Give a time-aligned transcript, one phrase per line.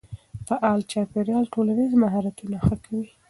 [0.47, 3.09] فعال چاپېريال ټولنیز مهارتونه ښه کوي.